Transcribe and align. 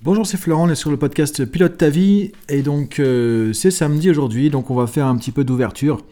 Bonjour, 0.00 0.24
c'est 0.24 0.36
Florent, 0.36 0.68
on 0.68 0.70
est 0.70 0.76
sur 0.76 0.92
le 0.92 0.96
podcast 0.96 1.44
Pilote 1.44 1.76
ta 1.76 1.90
vie 1.90 2.30
et 2.48 2.62
donc 2.62 3.00
euh, 3.00 3.52
c'est 3.52 3.72
samedi 3.72 4.08
aujourd'hui, 4.08 4.48
donc 4.48 4.70
on 4.70 4.76
va 4.76 4.86
faire 4.86 5.06
un 5.06 5.16
petit 5.16 5.32
peu 5.32 5.42
d'ouverture. 5.42 6.04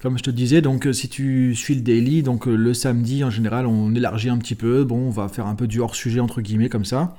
Comme 0.00 0.16
je 0.16 0.22
te 0.22 0.30
disais, 0.30 0.62
donc 0.62 0.86
euh, 0.86 0.94
si 0.94 1.10
tu 1.10 1.54
suis 1.54 1.74
le 1.74 1.82
daily, 1.82 2.22
donc 2.22 2.48
euh, 2.48 2.56
le 2.56 2.72
samedi 2.72 3.22
en 3.22 3.28
général 3.28 3.66
on 3.66 3.94
élargit 3.94 4.30
un 4.30 4.38
petit 4.38 4.54
peu, 4.54 4.84
bon 4.84 5.08
on 5.08 5.10
va 5.10 5.28
faire 5.28 5.46
un 5.46 5.54
peu 5.54 5.66
du 5.66 5.78
hors 5.80 5.94
sujet 5.94 6.20
entre 6.20 6.40
guillemets 6.40 6.70
comme 6.70 6.86
ça, 6.86 7.14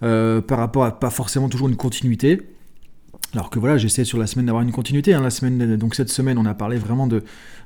par 0.00 0.58
rapport 0.58 0.84
à 0.84 0.98
pas 0.98 1.10
forcément 1.10 1.50
toujours 1.50 1.68
une 1.68 1.76
continuité. 1.76 2.40
Alors 3.34 3.48
que 3.48 3.60
voilà, 3.60 3.78
j'essaie 3.78 4.04
sur 4.04 4.18
la 4.18 4.26
semaine 4.26 4.46
d'avoir 4.46 4.62
une 4.62 4.72
continuité. 4.72 5.14
Hein. 5.14 5.20
La 5.20 5.30
semaine, 5.30 5.76
donc 5.76 5.94
cette 5.94 6.08
semaine, 6.08 6.36
on 6.36 6.46
a 6.46 6.54
parlé 6.54 6.78
vraiment 6.78 7.06
de 7.06 7.22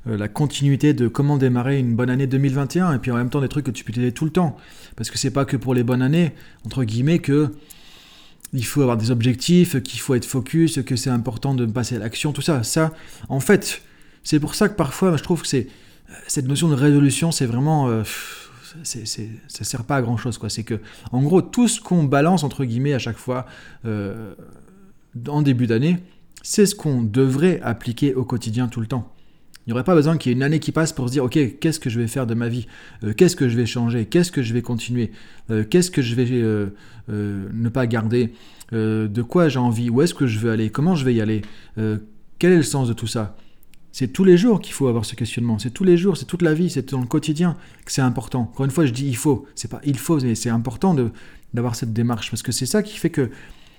euh, 0.07 0.19
la 0.19 0.29
continuité 0.29 0.93
de 0.93 1.09
comment 1.09 1.39
démarrer 1.39 1.79
une 1.79 1.95
bonne 1.95 2.11
année 2.11 2.27
2021 2.27 2.95
et 2.95 2.99
puis 2.99 3.11
en 3.11 3.17
même 3.17 3.31
temps 3.31 3.41
des 3.41 3.49
trucs 3.49 3.65
que 3.65 3.71
tu 3.71 3.83
peux 3.83 3.93
t'aider 3.93 4.13
tout 4.13 4.27
le 4.27 4.31
temps. 4.31 4.57
Parce 4.97 5.11
que 5.11 5.19
c'est 5.19 5.31
pas 5.31 5.47
que 5.47 5.57
pour 5.57 5.75
les 5.75 5.83
bonnes 5.83 6.03
années, 6.03 6.33
entre 6.67 6.85
guillemets, 6.85 7.19
que 7.19 7.51
il 8.53 8.65
faut 8.65 8.83
avoir 8.83 8.97
des 8.97 9.11
objectifs, 9.11 9.83
qu'il 9.83 10.01
faut 10.01 10.15
être 10.15 10.27
focus, 10.27 10.81
que 10.83 10.97
c'est 10.97 11.11
important 11.11 11.55
de 11.55 11.67
passer 11.67 11.97
à 11.97 11.99
l'action, 11.99 12.33
tout 12.33 12.43
ça. 12.43 12.63
Ça, 12.63 12.93
en 13.29 13.41
fait, 13.41 13.83
c'est 14.23 14.39
pour 14.39 14.55
ça 14.55 14.69
que 14.69 14.77
parfois, 14.77 15.17
je 15.17 15.23
trouve 15.23 15.43
que 15.43 15.49
c'est 15.49 15.67
cette 16.29 16.47
notion 16.47 16.69
de 16.69 16.75
résolution, 16.75 17.33
c'est 17.33 17.47
vraiment. 17.47 17.89
Euh, 17.89 18.03
c'est, 18.83 19.07
ça 19.07 19.65
sert 19.65 19.85
pas 19.85 19.97
à 19.97 20.03
grand 20.03 20.17
chose, 20.17 20.39
quoi. 20.39 20.51
C'est 20.51 20.65
que, 20.65 20.81
en 21.13 21.23
gros, 21.23 21.43
tout 21.43 21.69
ce 21.69 21.81
qu'on 21.81 22.05
balance, 22.05 22.45
entre 22.45 22.65
guillemets, 22.65 22.95
à 22.95 22.99
chaque 22.99 23.19
fois, 23.19 23.47
euh, 23.87 24.35
en 25.29 25.43
début 25.43 25.67
d'année, 25.67 25.99
c'est 26.43 26.67
ce 26.67 26.75
qu'on 26.75 27.03
devrait 27.03 27.61
appliquer 27.63 28.15
au 28.15 28.25
quotidien 28.25 28.69
tout 28.69 28.81
le 28.81 28.87
temps. 28.87 29.11
Il 29.67 29.71
n'y 29.71 29.73
aurait 29.73 29.85
pas 29.85 29.95
besoin 29.95 30.19
qu'il 30.19 30.31
y 30.31 30.33
ait 30.35 30.37
une 30.37 30.43
année 30.43 30.61
qui 30.61 30.73
passe 30.73 30.93
pour 30.93 31.09
se 31.09 31.13
dire, 31.13 31.25
ok, 31.25 31.59
qu'est-ce 31.59 31.81
que 31.81 31.89
je 31.89 31.99
vais 31.99 32.07
faire 32.07 32.27
de 32.27 32.35
ma 32.35 32.49
vie? 32.49 32.67
Euh, 33.03 33.15
Qu'est-ce 33.15 33.35
que 33.35 33.49
je 33.49 33.57
vais 33.57 33.65
changer? 33.65 34.05
Qu'est-ce 34.05 34.31
que 34.31 34.43
je 34.43 34.53
vais 34.53 34.61
continuer? 34.61 35.11
Euh, 35.51 35.65
Qu'est-ce 35.65 35.91
que 35.91 36.03
je 36.03 36.15
vais 36.15 36.29
euh, 36.31 36.69
ne 37.09 37.69
pas 37.71 37.87
garder? 37.87 38.33
De 38.73 39.23
quoi 39.23 39.49
j'ai 39.49 39.61
envie? 39.61 39.89
Où 39.89 40.03
est-ce 40.03 40.15
que 40.15 40.27
je 40.27 40.39
veux 40.41 40.51
aller? 40.51 40.69
Comment 40.69 40.97
je 40.97 41.05
vais 41.05 41.15
y 41.15 41.21
aller? 41.21 41.43
Quel 41.77 42.53
est 42.53 42.57
le 42.57 42.63
sens 42.63 42.89
de 42.89 42.93
tout 42.93 43.07
ça? 43.07 43.37
C'est 43.93 44.09
tous 44.09 44.25
les 44.25 44.37
jours 44.37 44.61
qu'il 44.61 44.73
faut 44.73 44.89
avoir 44.89 45.05
ce 45.05 45.15
questionnement. 45.15 45.61
C'est 45.61 45.71
tous 45.71 45.85
les 45.85 45.97
jours, 45.97 46.17
c'est 46.17 46.25
toute 46.25 46.43
la 46.43 46.55
vie, 46.55 46.69
c'est 46.69 46.91
dans 46.91 47.01
le 47.01 47.07
quotidien 47.07 47.57
que 47.85 47.93
c'est 47.93 48.03
important. 48.03 48.41
Encore 48.41 48.65
une 48.65 48.73
fois, 48.73 48.85
je 48.85 48.91
dis 48.91 49.07
il 49.07 49.17
faut. 49.17 49.47
C'est 49.55 49.71
pas 49.71 49.81
il 49.85 49.97
faut, 49.97 50.19
mais 50.19 50.35
c'est 50.35 50.51
important 50.51 50.97
d'avoir 51.53 51.77
cette 51.77 51.93
démarche 51.93 52.31
parce 52.31 52.43
que 52.43 52.51
c'est 52.51 52.67
ça 52.67 52.83
qui 52.83 52.99
fait 52.99 53.11
que 53.11 53.31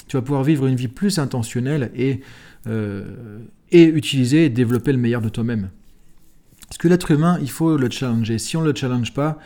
tu 0.08 0.17
vas 0.17 0.22
pouvoir 0.22 0.44
vivre 0.44 0.67
une 0.67 0.75
vie 0.75 0.88
plus 0.88 1.20
intentionnelle 1.20 1.92
et, 1.95 2.22
euh, 2.67 3.39
et 3.72 3.84
utiliser 3.86 4.45
et 4.45 4.50
développer 4.50 4.92
le 4.92 4.97
meilleur 4.97 5.22
de 5.22 5.30
toi-même. 5.30 5.70
Parce 6.67 6.78
que 6.78 6.88
l'être 6.88 7.12
humain, 7.12 7.38
il 7.42 7.50
faut 7.50 7.78
le 7.78 7.89
challenger. 7.89 8.39
Si 8.39 8.58
on 8.58 8.62
ne 8.62 8.67
le 8.67 8.75
challenge 8.75 9.14
pas, 9.14 9.39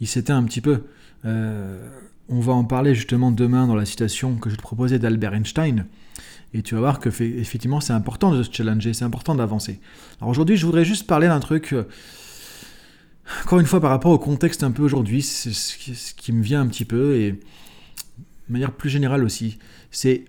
il 0.00 0.06
s'éteint 0.06 0.36
un 0.36 0.44
petit 0.44 0.60
peu. 0.60 0.82
Euh, 1.24 1.88
on 2.28 2.40
va 2.40 2.52
en 2.52 2.64
parler 2.64 2.94
justement 2.94 3.30
demain 3.30 3.66
dans 3.66 3.74
la 3.74 3.84
citation 3.84 4.36
que 4.36 4.50
je 4.50 4.56
te 4.56 4.62
proposais 4.62 4.98
d'Albert 4.98 5.34
Einstein. 5.34 5.86
Et 6.52 6.62
tu 6.62 6.74
vas 6.74 6.80
voir 6.80 6.98
que 6.98 7.08
effectivement 7.08 7.80
c'est 7.80 7.92
important 7.92 8.32
de 8.32 8.42
se 8.42 8.50
challenger, 8.52 8.92
c'est 8.92 9.04
important 9.04 9.34
d'avancer. 9.34 9.80
Alors 10.20 10.30
aujourd'hui, 10.30 10.56
je 10.56 10.66
voudrais 10.66 10.84
juste 10.84 11.06
parler 11.06 11.28
d'un 11.28 11.38
truc, 11.38 11.72
euh, 11.72 11.84
encore 13.44 13.60
une 13.60 13.66
fois 13.66 13.80
par 13.80 13.90
rapport 13.90 14.10
au 14.10 14.18
contexte 14.18 14.64
un 14.64 14.72
peu 14.72 14.82
aujourd'hui, 14.82 15.22
c'est 15.22 15.52
ce 15.52 16.14
qui 16.14 16.32
me 16.32 16.42
vient 16.42 16.60
un 16.60 16.66
petit 16.66 16.84
peu 16.84 17.16
et 17.16 17.32
de 17.32 18.52
manière 18.52 18.72
plus 18.72 18.90
générale 18.90 19.22
aussi, 19.22 19.58
c'est 19.90 20.24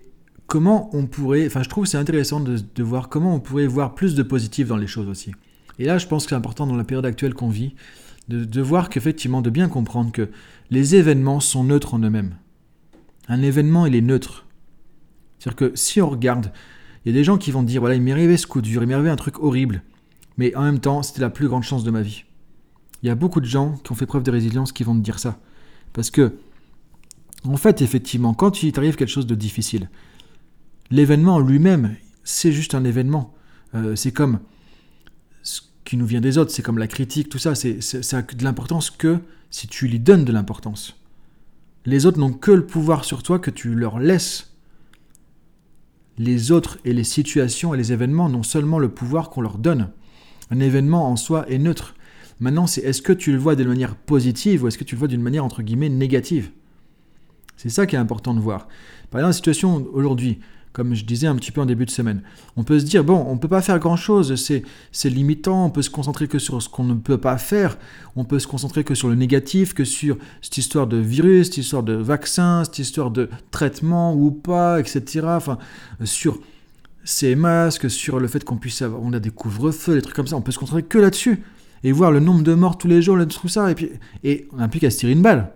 comment 0.46 0.90
on 0.92 1.06
pourrait, 1.06 1.46
enfin 1.46 1.62
je 1.62 1.68
trouve 1.68 1.86
c'est 1.86 1.98
intéressant 1.98 2.40
de, 2.40 2.82
voir 2.82 3.08
comment 3.08 3.34
on 3.34 3.40
pourrait 3.40 3.66
voir 3.66 3.94
plus 3.94 4.14
de 4.14 4.22
positif 4.22 4.68
dans 4.68 4.76
les 4.76 4.86
choses 4.86 5.08
aussi. 5.08 5.32
Et 5.78 5.84
là 5.84 5.98
je 5.98 6.06
pense 6.06 6.24
que 6.24 6.30
c'est 6.30 6.36
important 6.36 6.66
dans 6.66 6.76
la 6.76 6.84
période 6.84 7.06
actuelle 7.06 7.34
qu'on 7.34 7.48
vit, 7.48 7.74
de, 8.28 8.44
de 8.44 8.60
voir 8.60 8.88
qu'effectivement, 8.88 9.42
de 9.42 9.50
bien 9.50 9.68
comprendre 9.68 10.12
que 10.12 10.28
les 10.70 10.94
événements 10.94 11.40
sont 11.40 11.64
neutres 11.64 11.94
en 11.94 11.98
eux-mêmes. 12.00 12.36
Un 13.28 13.42
événement 13.42 13.86
il 13.86 13.94
est 13.94 14.00
neutre. 14.00 14.46
C'est-à-dire 15.38 15.70
que 15.70 15.76
si 15.76 16.00
on 16.00 16.08
regarde, 16.08 16.52
il 17.04 17.12
y 17.12 17.14
a 17.14 17.18
des 17.18 17.24
gens 17.24 17.36
qui 17.36 17.50
vont 17.50 17.64
dire, 17.64 17.80
voilà, 17.80 17.96
il 17.96 18.02
m'est 18.02 18.12
arrivé 18.12 18.36
ce 18.36 18.46
coup 18.46 18.60
dur, 18.60 18.82
il 18.82 18.86
m'est 18.86 18.94
arrivé 18.94 19.10
un 19.10 19.16
truc 19.16 19.40
horrible, 19.40 19.82
mais 20.36 20.54
en 20.54 20.62
même 20.62 20.78
temps 20.78 21.02
c'était 21.02 21.20
la 21.20 21.30
plus 21.30 21.48
grande 21.48 21.64
chance 21.64 21.84
de 21.84 21.90
ma 21.90 22.02
vie. 22.02 22.24
Il 23.02 23.08
y 23.08 23.10
a 23.10 23.16
beaucoup 23.16 23.40
de 23.40 23.46
gens 23.46 23.76
qui 23.82 23.90
ont 23.90 23.96
fait 23.96 24.06
preuve 24.06 24.22
de 24.22 24.30
résilience 24.30 24.70
qui 24.70 24.84
vont 24.84 24.94
te 24.94 25.00
dire 25.00 25.18
ça. 25.18 25.40
Parce 25.92 26.10
que 26.10 26.36
en 27.46 27.56
fait, 27.56 27.82
effectivement, 27.82 28.34
quand 28.34 28.62
il 28.62 28.72
t'arrive 28.72 28.96
quelque 28.96 29.08
chose 29.08 29.26
de 29.26 29.34
difficile, 29.34 29.90
l'événement 30.90 31.40
lui-même, 31.40 31.96
c'est 32.24 32.52
juste 32.52 32.74
un 32.74 32.84
événement. 32.84 33.34
Euh, 33.74 33.96
c'est 33.96 34.12
comme 34.12 34.40
ce 35.42 35.62
qui 35.84 35.96
nous 35.96 36.06
vient 36.06 36.20
des 36.20 36.38
autres, 36.38 36.52
c'est 36.52 36.62
comme 36.62 36.78
la 36.78 36.86
critique, 36.86 37.28
tout 37.28 37.38
ça, 37.38 37.54
c'est, 37.54 37.80
ça 37.80 38.22
de 38.22 38.44
l'importance 38.44 38.90
que 38.90 39.18
si 39.50 39.66
tu 39.66 39.88
lui 39.88 39.98
donnes 39.98 40.24
de 40.24 40.32
l'importance. 40.32 40.98
Les 41.84 42.06
autres 42.06 42.18
n'ont 42.18 42.32
que 42.32 42.52
le 42.52 42.64
pouvoir 42.64 43.04
sur 43.04 43.22
toi 43.22 43.38
que 43.38 43.50
tu 43.50 43.74
leur 43.74 43.98
laisses. 43.98 44.54
Les 46.16 46.52
autres 46.52 46.78
et 46.84 46.92
les 46.92 47.04
situations 47.04 47.74
et 47.74 47.76
les 47.76 47.92
événements 47.92 48.28
n'ont 48.28 48.44
seulement 48.44 48.78
le 48.78 48.88
pouvoir 48.88 49.30
qu'on 49.30 49.40
leur 49.40 49.58
donne. 49.58 49.90
Un 50.50 50.60
événement 50.60 51.10
en 51.10 51.16
soi 51.16 51.48
est 51.50 51.58
neutre. 51.58 51.94
Maintenant, 52.38 52.66
c'est 52.66 52.82
est-ce 52.82 53.02
que 53.02 53.12
tu 53.12 53.32
le 53.32 53.38
vois 53.38 53.56
d'une 53.56 53.68
manière 53.68 53.96
positive 53.96 54.62
ou 54.62 54.68
est-ce 54.68 54.78
que 54.78 54.84
tu 54.84 54.94
le 54.94 54.98
vois 55.00 55.08
d'une 55.08 55.22
manière 55.22 55.44
entre 55.44 55.62
guillemets 55.62 55.88
négative? 55.88 56.50
C'est 57.62 57.68
ça 57.68 57.86
qui 57.86 57.94
est 57.94 57.98
important 57.98 58.34
de 58.34 58.40
voir. 58.40 58.66
Par 59.10 59.20
exemple, 59.20 59.28
la 59.28 59.32
situation 59.34 59.86
aujourd'hui, 59.92 60.40
comme 60.72 60.94
je 60.94 61.04
disais 61.04 61.28
un 61.28 61.36
petit 61.36 61.52
peu 61.52 61.60
en 61.60 61.66
début 61.66 61.84
de 61.84 61.90
semaine, 61.90 62.22
on 62.56 62.64
peut 62.64 62.80
se 62.80 62.84
dire, 62.84 63.04
bon, 63.04 63.24
on 63.28 63.34
ne 63.34 63.38
peut 63.38 63.46
pas 63.46 63.62
faire 63.62 63.78
grand-chose, 63.78 64.34
c'est 64.34 65.08
limitant, 65.08 65.66
on 65.66 65.70
peut 65.70 65.82
se 65.82 65.90
concentrer 65.90 66.26
que 66.26 66.40
sur 66.40 66.60
ce 66.60 66.68
qu'on 66.68 66.82
ne 66.82 66.94
peut 66.94 67.18
pas 67.18 67.38
faire, 67.38 67.78
on 68.16 68.24
peut 68.24 68.40
se 68.40 68.48
concentrer 68.48 68.82
que 68.82 68.96
sur 68.96 69.08
le 69.08 69.14
négatif, 69.14 69.74
que 69.74 69.84
sur 69.84 70.16
cette 70.40 70.58
histoire 70.58 70.88
de 70.88 70.96
virus, 70.96 71.46
cette 71.46 71.58
histoire 71.58 71.84
de 71.84 71.92
vaccin, 71.92 72.64
cette 72.64 72.80
histoire 72.80 73.12
de 73.12 73.28
traitement 73.52 74.14
ou 74.14 74.32
pas, 74.32 74.80
etc. 74.80 75.20
Enfin, 75.24 75.58
sur 76.02 76.40
ces 77.04 77.36
masques, 77.36 77.88
sur 77.88 78.18
le 78.18 78.26
fait 78.26 78.42
qu'on 78.42 78.56
puisse 78.56 78.82
avoir, 78.82 79.02
on 79.02 79.12
a 79.12 79.20
des 79.20 79.30
couvre-feux, 79.30 79.94
des 79.94 80.02
trucs 80.02 80.16
comme 80.16 80.26
ça, 80.26 80.36
on 80.36 80.42
peut 80.42 80.52
se 80.52 80.58
concentrer 80.58 80.82
que 80.82 80.98
là-dessus. 80.98 81.44
Et 81.84 81.92
voir 81.92 82.12
le 82.12 82.20
nombre 82.20 82.42
de 82.42 82.54
morts 82.54 82.78
tous 82.78 82.88
les 82.88 83.02
jours, 83.02 83.18
tout 83.26 83.48
ça, 83.48 83.70
et 83.70 83.74
puis, 83.74 83.90
et 84.24 84.48
on 84.52 84.56
n'a 84.56 84.68
plus 84.68 84.80
qu'à 84.80 84.90
se 84.90 84.98
tirer 84.98 85.12
une 85.12 85.22
balle. 85.22 85.52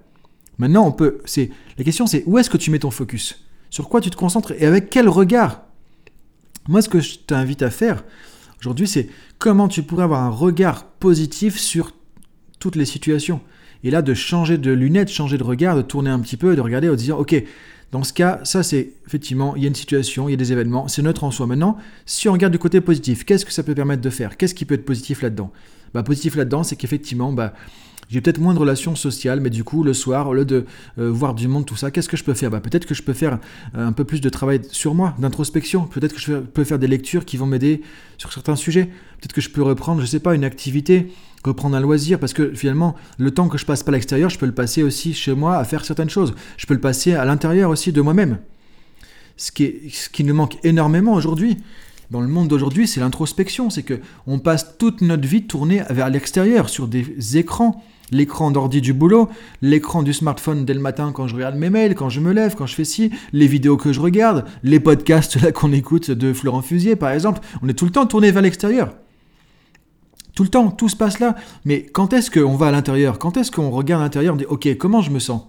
Maintenant, 0.59 0.87
on 0.87 0.93
peut. 0.93 1.19
C'est 1.25 1.51
la 1.79 1.85
question, 1.85 2.07
c'est 2.07 2.23
où 2.27 2.39
est-ce 2.39 2.51
que 2.51 2.57
tu 2.57 2.71
mets 2.71 2.79
ton 2.79 2.91
focus? 2.91 3.45
Sur 3.71 3.89
quoi 3.89 4.01
tu 4.01 4.11
te 4.11 4.17
concentres 4.17 4.53
et 4.59 4.65
avec 4.65 4.91
quel 4.91 5.09
regard? 5.09 5.63
Moi, 6.69 6.83
ce 6.83 6.89
que 6.89 7.01
je 7.01 7.19
t'invite 7.19 7.63
à 7.63 7.71
faire 7.71 8.05
aujourd'hui, 8.61 8.89
c'est 8.89 9.09
comment 9.39 9.69
tu 9.69 9.83
pourrais 9.83 10.05
avoir 10.05 10.23
un 10.23 10.31
regard 10.31 10.85
positif 10.85 11.59
sur 11.59 11.93
toutes 12.59 12.77
les 12.77 12.87
situations. 12.87 13.41
Et 13.85 13.91
là, 13.91 14.03
de 14.03 14.15
changer 14.15 14.59
de 14.59 14.73
lunettes, 14.73 15.11
changer 15.11 15.39
de 15.39 15.45
regard, 15.45 15.77
de 15.77 15.83
tourner 15.83 16.11
un 16.11 16.19
petit 16.21 16.37
peu 16.37 16.53
et 16.53 16.57
de 16.57 16.61
regarder 16.61 16.89
en 16.89 16.95
disant, 16.95 17.19
ok, 17.19 17.43
dans 17.93 18.03
ce 18.03 18.13
cas, 18.13 18.41
ça 18.43 18.63
c'est 18.63 18.95
effectivement, 19.07 19.55
il 19.55 19.63
y 19.63 19.67
a 19.67 19.69
une 19.69 19.75
situation, 19.75 20.29
il 20.29 20.33
y 20.33 20.35
a 20.35 20.39
des 20.39 20.53
événements, 20.53 20.89
c'est 20.89 21.03
neutre 21.03 21.23
en 21.23 21.31
soi. 21.31 21.47
Maintenant, 21.47 21.77
si 22.05 22.29
on 22.29 22.33
regarde 22.33 22.53
du 22.53 22.59
côté 22.59 22.81
positif, 22.81 23.25
qu'est-ce 23.25 23.45
que 23.45 23.53
ça 23.53 23.63
peut 23.63 23.75
permettre 23.75 24.03
de 24.03 24.11
faire? 24.11 24.37
Qu'est-ce 24.37 24.55
qui 24.55 24.65
peut 24.65 24.75
être 24.75 24.85
positif 24.85 25.23
là-dedans? 25.23 25.53
Bah, 25.95 26.03
Positif 26.03 26.35
là-dedans, 26.35 26.65
c'est 26.65 26.77
qu'effectivement, 26.77 27.33
bah, 27.33 27.55
j'ai 28.09 28.21
peut-être 28.21 28.39
moins 28.39 28.55
de 28.55 28.59
relations 28.59 28.95
sociales, 28.95 29.41
mais 29.41 29.51
du 29.51 29.65
coup, 29.65 29.83
le 29.83 29.93
soir, 29.93 30.29
au 30.29 30.35
lieu 30.35 30.45
de 30.45 30.65
euh, 30.99 31.11
voir 31.11 31.35
du 31.35 31.49
monde, 31.49 31.67
tout 31.67 31.75
ça, 31.75 31.91
qu'est-ce 31.91 32.09
que 32.09 32.17
je 32.17 32.23
peux 32.23 32.35
faire? 32.35 32.51
Bah, 32.51 32.61
Peut-être 32.61 32.87
que 32.87 32.95
je 32.95 33.03
peux 33.03 33.13
faire 33.13 33.41
euh, 33.77 33.87
un 33.87 33.93
peu 33.93 34.05
plus 34.05 34.21
de 34.21 34.29
travail 34.29 34.61
sur 34.71 34.95
moi, 34.95 35.15
d'introspection. 35.19 35.87
Peut-être 35.87 36.15
que 36.15 36.21
je 36.21 36.35
peux 36.35 36.63
faire 36.63 36.79
des 36.79 36.87
lectures 36.87 37.25
qui 37.25 37.37
vont 37.37 37.47
m'aider 37.47 37.83
sur 38.17 38.33
certains 38.33 38.55
sujets. 38.55 38.85
Peut-être 39.19 39.33
que 39.33 39.41
je 39.41 39.51
peux 39.51 39.63
reprendre, 39.63 40.01
je 40.01 40.07
sais 40.07 40.21
pas, 40.21 40.37
une 40.37 40.45
activité, 40.45 41.13
reprendre 41.45 41.77
un 41.77 41.81
loisir, 41.81 42.21
parce 42.21 42.33
que 42.33 42.55
finalement, 42.55 42.95
le 43.19 43.33
temps 43.33 43.49
que 43.49 43.59
je 43.59 43.67
passe 43.67 43.83
pas 43.83 43.91
à 43.91 43.95
l'extérieur, 43.95 44.31
je 44.31 44.39
peux 44.39 44.47
le 44.47 44.55
passer 44.55 44.85
aussi 44.85 45.13
chez 45.13 45.35
moi 45.35 45.57
à 45.57 45.65
faire 45.65 45.85
certaines 45.85 46.11
choses. 46.11 46.35
Je 46.59 46.67
peux 46.67 46.75
le 46.75 46.81
passer 46.81 47.15
à 47.15 47.25
l'intérieur 47.25 47.71
aussi 47.71 47.93
de 47.93 48.01
moi-même. 48.01 48.39
Ce 49.37 49.51
qui, 49.51 49.91
ce 49.91 50.09
qui 50.09 50.23
nous 50.23 50.35
manque 50.35 50.59
énormément 50.65 51.15
aujourd'hui, 51.15 51.59
dans 52.13 52.21
le 52.21 52.29
monde 52.29 52.47
d'aujourd'hui, 52.47 52.87
c'est 52.87 53.01
l'introspection. 53.01 53.69
C'est 53.69 53.83
que 53.83 54.01
on 54.29 54.39
passe 54.39 54.79
toute 54.79 55.01
notre 55.01 55.27
vie 55.27 55.43
tournée 55.43 55.83
vers 55.91 56.09
l'extérieur, 56.09 56.69
sur 56.69 56.87
des 56.87 57.37
écrans 57.37 57.83
L'écran 58.13 58.51
d'ordi 58.51 58.81
du 58.81 58.93
boulot, 58.93 59.29
l'écran 59.63 60.03
du 60.03 60.13
smartphone 60.13 60.65
dès 60.65 60.75
le 60.75 60.81
matin 60.81 61.13
quand 61.13 61.27
je 61.27 61.35
regarde 61.35 61.57
mes 61.57 61.71
mails, 61.71 61.95
quand 61.95 62.09
je 62.09 62.21
me 62.21 62.33
lève, 62.33 62.55
quand 62.55 62.67
je 62.67 62.75
fais 62.75 62.85
ci, 62.85 63.11
les 63.33 63.47
vidéos 63.47 63.77
que 63.77 63.93
je 63.93 64.01
regarde, 64.01 64.45
les 64.63 64.81
podcasts 64.81 65.41
là 65.41 65.53
qu'on 65.53 65.73
écoute 65.73 66.11
de 66.11 66.33
Florent 66.33 66.63
Fusier 66.63 66.97
par 66.97 67.11
exemple, 67.11 67.41
on 67.63 67.69
est 67.69 67.75
tout 67.75 67.85
le 67.85 67.91
temps 67.91 68.07
tourné 68.07 68.31
vers 68.31 68.43
l'extérieur. 68.43 68.95
Tout 70.35 70.43
le 70.43 70.51
temps, 70.51 70.71
tout 70.71 70.91
se 70.91 70.97
passe 70.97 71.19
là. 71.19 71.35
Mais 71.65 71.83
quand 71.83 72.13
est-ce 72.13 72.31
qu'on 72.31 72.57
va 72.57 72.67
à 72.67 72.71
l'intérieur? 72.71 73.19
Quand 73.19 73.39
est-ce 73.39 73.51
qu'on 73.51 73.71
regarde 73.71 74.03
l'intérieur? 74.03 74.35
On 74.35 74.37
dit 74.37 74.45
ok, 74.45 74.77
comment 74.77 75.01
je 75.01 75.11
me 75.11 75.19
sens? 75.19 75.43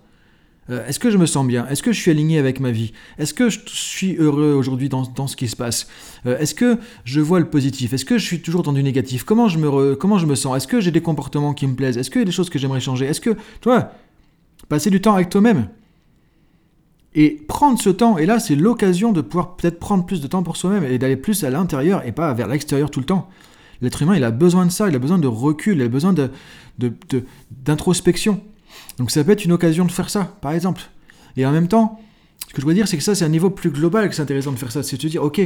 Euh, 0.70 0.86
est-ce 0.86 1.00
que 1.00 1.10
je 1.10 1.18
me 1.18 1.26
sens 1.26 1.46
bien? 1.48 1.68
Est-ce 1.68 1.82
que 1.82 1.92
je 1.92 2.00
suis 2.00 2.12
aligné 2.12 2.40
avec 2.40 2.60
ma 2.60 2.72
vie? 2.72 2.94
Est-ce 3.18 3.34
que 3.34 3.50
je 3.50 3.60
suis 3.66 4.16
heureux 4.18 4.54
aujourd'hui 4.54 4.90
dans, 4.90 5.28
ce 5.28 5.36
qui 5.36 5.48
se 5.48 5.56
passe? 5.56 5.88
Euh, 6.26 6.38
Est-ce 6.38 6.56
que 6.56 6.78
je 7.06 7.22
vois 7.22 7.40
le 7.40 7.50
positif? 7.50 7.94
Est-ce 7.94 8.06
que 8.06 8.18
je 8.18 8.26
suis 8.26 8.42
toujours 8.42 8.64
dans 8.64 8.74
du 8.74 8.84
négatif? 8.84 9.24
Comment 9.24 9.48
je, 9.48 9.58
me 9.58 9.96
comment 9.96 10.18
je 10.18 10.26
me 10.26 10.36
sens? 10.36 10.58
Est-ce 10.58 10.68
que 10.68 10.82
j'ai 10.82 10.92
des 10.92 11.02
comportements 11.02 11.54
qui 11.54 11.68
me 11.68 11.76
plaisent? 11.76 11.98
Est-ce 11.98 12.10
qu'il 12.10 12.20
y 12.20 12.24
a 12.24 12.26
des 12.26 12.32
choses 12.32 12.50
que 12.50 12.60
j'aimerais 12.60 12.82
changer? 12.82 13.06
Est-ce 13.06 13.22
que, 13.22 13.36
toi, 13.62 13.92
passer 14.70 14.90
du 14.90 15.02
temps 15.02 15.16
avec 15.16 15.30
toi-même 15.30 15.70
et 17.16 17.32
prendre 17.48 17.80
ce 17.82 17.90
temps, 17.90 18.18
et 18.20 18.28
là 18.28 18.40
c'est 18.40 18.56
l'occasion 18.56 19.12
de 19.12 19.22
pouvoir 19.22 19.56
peut-être 19.56 19.80
prendre 19.80 20.06
plus 20.06 20.22
de 20.22 20.28
temps 20.28 20.44
pour 20.44 20.56
soi-même 20.56 20.84
et 20.84 21.00
d'aller 21.00 21.16
plus 21.16 21.44
à 21.44 21.50
l'intérieur 21.50 22.06
et 22.06 22.12
pas 22.12 22.32
vers 22.34 22.48
l'extérieur 22.48 22.92
tout 22.92 23.00
le 23.00 23.08
temps. 23.08 23.28
L'être 23.82 24.02
humain, 24.02 24.16
il 24.16 24.24
a 24.24 24.32
besoin 24.32 24.66
de 24.66 24.72
ça, 24.72 24.88
il 24.88 24.96
a 24.96 25.00
besoin 25.00 25.18
de 25.18 25.28
recul, 25.28 25.78
il 25.78 25.84
a 25.84 25.88
besoin 25.88 26.14
d'introspection. 27.50 28.34
De, 28.34 28.38
de, 28.38 28.42
donc 28.98 29.12
ça 29.12 29.24
peut 29.24 29.32
être 29.32 29.46
une 29.46 29.52
occasion 29.52 29.86
de 29.86 29.92
faire 29.92 30.10
ça, 30.10 30.36
par 30.42 30.54
exemple. 30.54 30.82
Et 31.36 31.46
en 31.46 31.52
même 31.52 31.68
temps, 31.68 32.00
ce 32.48 32.54
que 32.54 32.62
je 32.62 32.66
veux 32.66 32.74
dire, 32.74 32.88
c'est 32.88 32.98
que 32.98 33.04
ça, 33.04 33.16
c'est 33.16 33.26
un 33.26 33.30
niveau 33.30 33.50
plus 33.50 33.72
global 33.72 34.10
que 34.10 34.16
c'est 34.16 34.22
intéressant 34.22 34.52
de 34.52 34.58
faire 34.58 34.72
ça. 34.72 34.84
C'est 34.84 34.98
de 34.98 35.02
se 35.02 35.08
dire, 35.08 35.24
ok, 35.24 35.42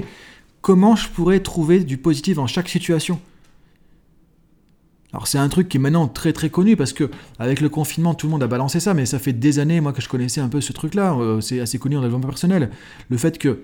comment 0.61 0.95
je 0.95 1.09
pourrais 1.09 1.39
trouver 1.39 1.83
du 1.83 1.97
positif 1.97 2.35
dans 2.35 2.47
chaque 2.47 2.69
situation? 2.69 3.19
Alors 5.13 5.27
c'est 5.27 5.37
un 5.37 5.49
truc 5.49 5.67
qui 5.67 5.77
est 5.77 5.79
maintenant 5.79 6.07
très 6.07 6.31
très 6.31 6.49
connu 6.49 6.77
parce 6.77 6.93
que 6.93 7.09
avec 7.37 7.59
le 7.59 7.67
confinement 7.69 8.13
tout 8.13 8.27
le 8.27 8.31
monde 8.31 8.43
a 8.43 8.47
balancé 8.47 8.79
ça, 8.79 8.93
mais 8.93 9.05
ça 9.05 9.19
fait 9.19 9.33
des 9.33 9.59
années 9.59 9.81
moi 9.81 9.91
que 9.91 10.01
je 10.01 10.07
connaissais 10.07 10.39
un 10.39 10.47
peu 10.47 10.61
ce 10.61 10.71
truc-là. 10.71 11.15
Euh, 11.15 11.41
c'est 11.41 11.59
assez 11.59 11.77
connu 11.79 11.97
en 11.97 12.01
développement 12.01 12.29
personnel. 12.29 12.69
Le 13.09 13.17
fait 13.17 13.37
que 13.37 13.63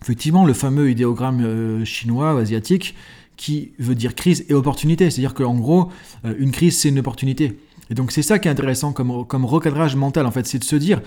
effectivement 0.00 0.46
le 0.46 0.52
fameux 0.52 0.90
idéogramme 0.90 1.40
euh, 1.44 1.84
chinois 1.84 2.34
ou 2.34 2.38
asiatique 2.38 2.94
qui 3.36 3.72
veut 3.78 3.96
dire 3.96 4.14
crise 4.14 4.44
et 4.48 4.54
opportunité, 4.54 5.10
c'est-à-dire 5.10 5.34
qu'en 5.34 5.56
gros 5.56 5.90
euh, 6.24 6.34
une 6.38 6.52
crise 6.52 6.78
c'est 6.78 6.90
une 6.90 7.00
opportunité. 7.00 7.58
Et 7.90 7.94
donc 7.94 8.12
c'est 8.12 8.22
ça 8.22 8.38
qui 8.38 8.48
est 8.48 8.50
intéressant 8.50 8.92
comme, 8.92 9.26
comme 9.26 9.44
recadrage 9.44 9.96
mental 9.96 10.26
en 10.26 10.30
fait, 10.30 10.46
c'est 10.46 10.58
de 10.58 10.64
se 10.64 10.76
dire 10.76 11.00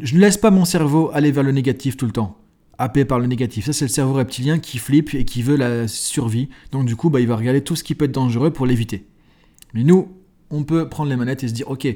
je 0.00 0.14
ne 0.14 0.20
laisse 0.20 0.36
pas 0.36 0.50
mon 0.50 0.64
cerveau 0.64 1.10
aller 1.12 1.32
vers 1.32 1.44
le 1.44 1.52
négatif 1.52 1.96
tout 1.96 2.06
le 2.06 2.12
temps 2.12 2.36
happé 2.78 3.04
par 3.04 3.18
le 3.18 3.26
négatif. 3.26 3.66
Ça, 3.66 3.72
c'est 3.72 3.84
le 3.84 3.90
cerveau 3.90 4.14
reptilien 4.14 4.58
qui 4.58 4.78
flippe 4.78 5.14
et 5.14 5.24
qui 5.24 5.42
veut 5.42 5.56
la 5.56 5.88
survie. 5.88 6.48
Donc, 6.70 6.86
du 6.86 6.96
coup, 6.96 7.10
bah, 7.10 7.20
il 7.20 7.26
va 7.26 7.36
regarder 7.36 7.60
tout 7.60 7.76
ce 7.76 7.84
qui 7.84 7.94
peut 7.94 8.06
être 8.06 8.12
dangereux 8.12 8.52
pour 8.52 8.66
l'éviter. 8.66 9.04
Mais 9.74 9.82
nous, 9.82 10.08
on 10.50 10.62
peut 10.62 10.88
prendre 10.88 11.10
les 11.10 11.16
manettes 11.16 11.44
et 11.44 11.48
se 11.48 11.52
dire, 11.52 11.68
ok, 11.68 11.86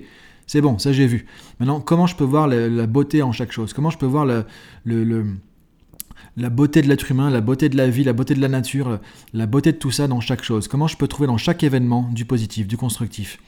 c'est 0.46 0.60
bon, 0.60 0.78
ça 0.78 0.92
j'ai 0.92 1.06
vu. 1.06 1.26
Maintenant, 1.60 1.80
comment 1.80 2.06
je 2.06 2.16
peux 2.16 2.24
voir 2.24 2.48
la, 2.48 2.86
beauté 2.86 3.22
en 3.22 3.32
chaque 3.32 3.52
chose? 3.52 3.72
Comment 3.72 3.90
je 3.90 3.96
peux 3.96 4.06
voir 4.06 4.26
le, 4.84 5.24
la 6.36 6.50
beauté 6.50 6.82
de 6.82 6.88
l'être 6.88 7.10
humain, 7.10 7.30
la 7.30 7.40
beauté 7.40 7.68
de 7.68 7.76
la 7.76 7.88
vie, 7.88 8.04
la 8.04 8.12
beauté 8.12 8.34
de 8.34 8.40
la 8.40 8.48
nature, 8.48 8.98
la 9.32 9.46
beauté 9.46 9.72
de 9.72 9.78
tout 9.78 9.92
ça 9.92 10.08
dans 10.08 10.20
chaque 10.20 10.42
chose? 10.42 10.68
Comment 10.68 10.88
je 10.88 10.96
peux 10.96 11.08
trouver 11.08 11.28
dans 11.28 11.38
chaque 11.38 11.62
événement 11.62 12.10
du 12.12 12.24
positif, 12.24 12.66
du 12.66 12.76
constructif? 12.76 13.38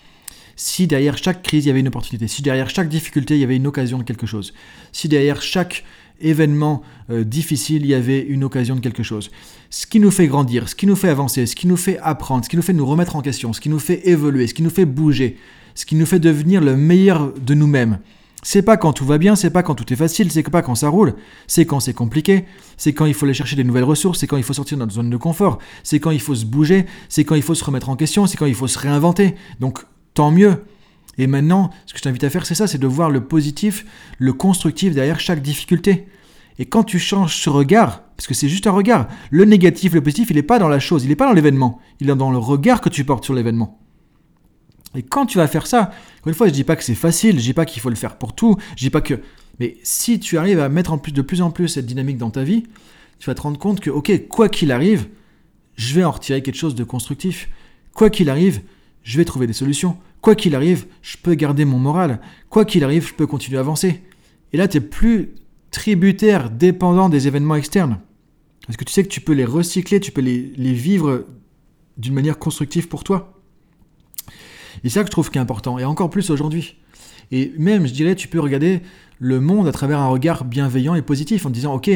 Si 0.57 0.87
derrière 0.87 1.17
chaque 1.19 1.43
crise 1.43 1.65
il 1.65 1.69
y 1.69 1.71
avait 1.71 1.81
une 1.81 1.89
opportunité, 1.89 2.29
si 2.29 2.43
derrière 2.43 2.71
chaque 2.71 2.89
difficulté 2.89 3.35
il 3.35 3.41
y 3.41 3.45
avait 3.45 3.57
une 3.57 3.67
occasion 3.67 3.99
de 3.99 4.05
quelque 4.05 4.27
chose, 4.27 4.55
si 4.93 5.09
derrière 5.09 5.43
chaque 5.43 5.85
événement 6.21 6.83
euh, 7.11 7.25
difficile, 7.25 7.83
il 7.83 7.89
y 7.89 7.95
avait 7.95 8.21
une 8.21 8.45
occasion 8.45 8.77
de 8.77 8.81
quelque 8.81 9.03
chose. 9.03 9.31
Ce 9.71 9.87
qui 9.87 10.01
nous 10.01 10.11
fait 10.11 10.27
grandir, 10.27 10.69
ce 10.69 10.75
qui 10.75 10.87
nous 10.87 10.97
fait 10.97 11.09
avancer, 11.09 11.47
ce 11.47 11.57
qui 11.57 11.67
nous 11.67 11.77
fait 11.77 11.99
apprendre, 11.99 12.45
ce 12.45 12.49
qui 12.49 12.57
nous 12.57 12.63
fait 12.63 12.73
nous 12.73 12.87
remettre 12.87 13.17
en 13.17 13.23
question, 13.23 13.53
ce 13.53 13.61
qui 13.61 13.69
nous 13.69 13.79
fait 13.79 14.09
évoluer, 14.09 14.47
ce 14.47 14.55
qui 14.55 14.63
nous 14.63 14.71
fait 14.71 14.85
bouger, 14.85 15.37
ce 15.75 15.87
qui 15.87 15.97
nous 15.97 16.07
fait 16.07 16.21
devenir 16.21 16.61
le 16.61 16.77
meilleur 16.77 17.33
de 17.33 17.55
nous-mêmes. 17.55 17.99
C'est 18.43 18.63
pas 18.63 18.77
quand 18.77 18.93
tout 18.93 19.07
va 19.07 19.17
bien, 19.17 19.37
c'est 19.37 19.51
pas 19.51 19.63
quand 19.63 19.75
tout 19.75 19.91
est 19.91 19.97
facile, 19.97 20.31
c'est 20.31 20.43
pas 20.43 20.61
quand 20.61 20.75
ça 20.75 20.91
roule, 20.91 21.15
c'est 21.47 21.65
quand 21.65 21.81
c'est 21.81 21.95
compliqué, 21.95 22.45
c'est 22.77 22.93
quand 22.93 23.07
il 23.07 23.15
faut 23.15 23.25
aller 23.25 23.33
chercher 23.33 23.57
des 23.57 23.65
nouvelles 23.65 23.85
ressources, 23.85 24.21
c'est 24.21 24.27
quand 24.27 24.37
il 24.37 24.43
faut 24.43 24.53
sortir 24.53 24.77
de 24.77 24.83
notre 24.83 24.93
zone 24.93 25.09
de 25.09 25.17
confort, 25.17 25.59
c'est 25.83 25.99
quand 25.99 26.11
il 26.11 26.21
faut 26.21 26.35
se 26.35 26.45
bouger, 26.45 26.85
c'est 27.09 27.25
quand 27.25 27.37
il 27.37 27.43
faut 27.43 27.55
se 27.55 27.65
remettre 27.65 27.89
en 27.89 27.97
question, 27.97 28.27
c'est 28.27 28.37
quand 28.37 28.45
il 28.45 28.55
faut 28.55 28.67
se 28.67 28.79
réinventer. 28.79 29.35
Donc 29.61 29.81
tant 30.15 30.31
mieux. 30.31 30.65
Et 31.19 31.27
maintenant, 31.27 31.71
ce 31.87 31.93
que 31.93 31.99
je 31.99 32.05
t'invite 32.05 32.25
à 32.25 32.31
faire, 32.31 32.47
c'est 32.47 32.55
ça, 32.55 32.67
c'est 32.67 32.79
de 32.79 32.87
voir 32.87 33.11
le 33.11 33.25
positif, 33.25 33.85
le 34.19 34.33
constructif 34.33 34.95
derrière 34.95 35.21
chaque 35.21 35.43
difficulté. 35.43 36.07
Et 36.59 36.67
quand 36.67 36.85
tu 36.85 36.99
changes 36.99 37.37
ce 37.37 37.51
regard, 37.51 38.03
parce 38.17 38.27
que 38.27 38.35
c'est 38.35 38.49
juste 38.49 38.67
un 38.67 38.73
regard, 38.73 39.09
le 39.31 39.45
négatif, 39.45 39.93
le 39.93 40.03
positif, 40.03 40.31
il 40.31 40.37
n'est 40.37 40.43
pas 40.43 40.59
dans 40.59 40.69
la 40.69 40.79
chose, 40.79 41.05
il 41.05 41.09
n'est 41.09 41.17
pas 41.17 41.27
dans 41.27 41.33
l'événement, 41.33 41.81
il 42.01 42.09
est 42.09 42.15
dans 42.15 42.31
le 42.31 42.39
regard 42.39 42.81
que 42.81 42.89
tu 42.89 43.05
portes 43.05 43.25
sur 43.25 43.35
l'événement. 43.35 43.81
Et 44.95 45.03
quand 45.03 45.27
tu 45.27 45.39
vas 45.39 45.49
faire 45.49 45.67
ça, 45.67 45.91
encore 46.21 46.29
une 46.29 46.35
fois, 46.35 46.47
je 46.47 46.53
dis 46.53 46.63
pas 46.63 46.77
que 46.77 46.85
c'est 46.85 46.95
facile, 46.95 47.39
je 47.39 47.45
dis 47.45 47.53
pas 47.53 47.65
qu'il 47.65 47.83
faut 47.83 47.91
le 47.91 47.97
faire 47.97 48.17
pour 48.17 48.33
tout, 48.35 48.57
je 48.77 48.85
dis 48.85 48.91
pas 48.91 49.01
que... 49.01 49.21
Mais 49.59 49.77
si 49.83 50.21
tu 50.21 50.39
arrives 50.39 50.61
à 50.61 50.69
mettre 50.69 50.93
en 50.93 50.99
plus, 50.99 51.13
de 51.13 51.23
plus 51.23 51.43
en 51.43 51.51
plus 51.51 51.69
cette 51.69 51.87
dynamique 51.87 52.19
dans 52.19 52.31
ta 52.31 52.45
vie, 52.45 52.65
tu 53.19 53.27
vas 53.27 53.35
te 53.35 53.43
rendre 53.43 53.59
compte 53.59 53.81
que, 53.81 53.91
ok, 53.91 54.29
quoi 54.29 54.49
qu'il 54.49 54.71
arrive, 54.71 55.09
je 55.77 55.95
vais 55.95 56.05
en 56.05 56.13
retirer 56.13 56.43
quelque 56.43 56.57
chose 56.57 56.75
de 56.77 56.85
constructif. 56.85 57.49
Quoi 57.93 58.11
qu'il 58.11 58.31
arrive, 58.31 58.63
je 59.05 59.19
vais 59.19 59.25
trouver 59.25 59.47
des 59.47 59.53
solutions. 59.53 59.97
Quoi 60.21 60.35
qu'il 60.35 60.57
arrive, 60.57 60.87
je 61.03 61.17
peux 61.23 61.35
garder 61.35 61.65
mon 61.65 61.79
moral. 61.79 62.21
Quoi 62.51 62.65
qu'il 62.65 62.83
arrive, 62.83 63.07
je 63.07 63.15
peux 63.15 63.27
continuer 63.27 63.59
à 63.59 63.61
avancer. 63.61 64.03
Et 64.53 64.57
là, 64.57 64.67
tu 64.67 64.79
n'es 64.79 64.85
plus 64.85 65.35
tributaire, 65.71 66.51
dépendant 66.51 67.09
des 67.09 67.29
événements 67.29 67.57
externes. 67.57 68.01
Parce 68.67 68.77
que 68.77 68.85
tu 68.85 68.93
sais 68.93 69.03
que 69.03 69.09
tu 69.09 69.21
peux 69.21 69.35
les 69.35 69.45
recycler, 69.45 70.01
tu 70.01 70.11
peux 70.11 70.23
les, 70.23 70.73
vivre 70.73 71.27
d'une 71.99 72.15
manière 72.15 72.39
constructive 72.39 72.89
pour 72.89 73.05
toi. 73.05 73.41
Et 74.83 74.89
c'est 74.89 74.95
ça 74.95 75.01
que 75.03 75.09
je 75.09 75.13
trouve 75.13 75.31
qui 75.31 75.39
est 75.39 75.41
important, 75.41 75.79
et 75.79 75.85
encore 75.85 76.11
plus 76.11 76.31
aujourd'hui. 76.31 76.77
Et 77.31 77.53
même, 77.59 77.87
je 77.87 77.93
dirais, 77.93 78.15
tu 78.15 78.29
peux 78.29 78.41
regarder 78.41 78.81
le 79.19 79.41
monde 79.41 79.69
à 79.69 79.73
travers 79.73 80.01
un 80.01 80.09
regard 80.09 80.45
bienveillant 80.45 80.95
et 80.95 81.03
positif, 81.03 81.47
en 81.47 81.51
disant, 81.51 81.75
ok, 81.75 81.91